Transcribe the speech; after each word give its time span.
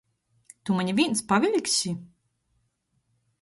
Tu 0.69 0.77
mani 0.77 0.95
vīns 0.99 1.21
paviļksi?... 1.33 1.93